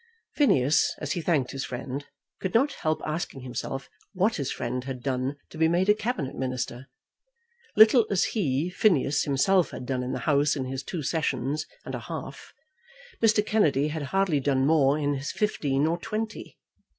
Phineas, 0.33 0.95
as 0.97 1.11
he 1.11 1.21
thanked 1.21 1.51
his 1.51 1.63
friend, 1.63 2.07
could 2.39 2.55
not 2.55 2.73
help 2.73 3.03
asking 3.05 3.41
himself 3.41 3.87
what 4.13 4.37
his 4.37 4.51
friend 4.51 4.83
had 4.85 5.03
done 5.03 5.35
to 5.51 5.59
be 5.59 5.67
made 5.67 5.89
a 5.89 5.93
Cabinet 5.93 6.35
Minister. 6.35 6.87
Little 7.77 8.07
as 8.09 8.23
he, 8.33 8.71
Phineas, 8.71 9.25
himself 9.25 9.69
had 9.69 9.85
done 9.85 10.01
in 10.01 10.11
the 10.11 10.19
House 10.25 10.55
in 10.55 10.65
his 10.65 10.81
two 10.81 11.03
sessions 11.03 11.67
and 11.85 11.93
a 11.93 11.99
half, 11.99 12.51
Mr. 13.21 13.45
Kennedy 13.45 13.89
had 13.89 14.01
hardly 14.09 14.39
done 14.39 14.65
more 14.65 14.97
in 14.97 15.13
his 15.13 15.31
fifteen 15.31 15.85
or 15.85 15.99
twenty. 15.99 16.57